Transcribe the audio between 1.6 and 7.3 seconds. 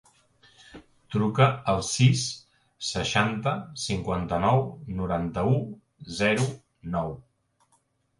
al sis, seixanta, cinquanta-nou, noranta-u, zero, nou.